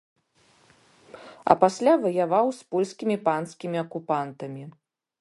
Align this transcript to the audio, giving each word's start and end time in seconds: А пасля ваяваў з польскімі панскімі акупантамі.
А 1.53 1.57
пасля 1.65 1.95
ваяваў 2.07 2.47
з 2.63 2.69
польскімі 2.75 3.15
панскімі 3.31 3.77
акупантамі. 3.87 4.63